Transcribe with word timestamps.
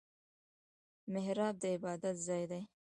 محراب 1.13 1.55
د 1.61 1.63
عبادت 1.75 2.15
ځای 2.27 2.43
دی 2.51 2.61